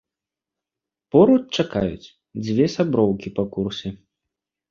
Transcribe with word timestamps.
Поруч 1.15 1.43
чакаюць 1.63 2.13
дзве 2.47 2.65
сяброўкі 2.77 3.35
па 3.41 3.45
курсе. 3.57 3.89